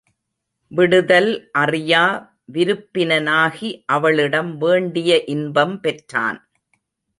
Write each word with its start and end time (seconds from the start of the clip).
விடுதல் 0.71 1.29
அறியா 1.51 2.05
விருப்பினனாகி 2.53 3.69
அவளிடம் 3.85 4.57
வேண்டிய 4.57 5.23
இன்பம் 5.25 5.79
பெற்றான். 5.79 6.41